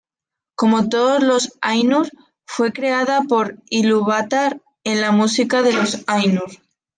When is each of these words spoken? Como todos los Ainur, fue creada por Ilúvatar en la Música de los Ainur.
Como 0.55 0.89
todos 0.89 1.21
los 1.21 1.59
Ainur, 1.61 2.09
fue 2.47 2.73
creada 2.73 3.21
por 3.21 3.61
Ilúvatar 3.69 4.59
en 4.83 4.99
la 4.99 5.11
Música 5.11 5.61
de 5.61 5.73
los 5.73 5.99
Ainur. 6.07 6.49